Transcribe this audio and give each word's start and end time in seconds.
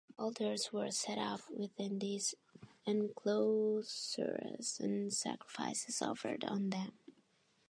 Altars 0.17 0.73
were 0.73 0.89
set 0.89 1.19
up 1.19 1.41
within 1.55 1.99
these 1.99 2.33
enclosures 2.87 4.79
and 4.79 5.13
sacrifices 5.13 6.01
offered 6.01 6.43
on 6.43 6.71
them. 6.71 6.93